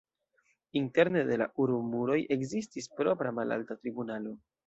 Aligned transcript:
Interne 0.79 1.21
de 1.27 1.37
la 1.41 1.47
urbomuroj 1.65 2.17
ekzistis 2.37 2.89
propra 3.01 3.35
malalta 3.41 3.79
tribunalo. 3.83 4.35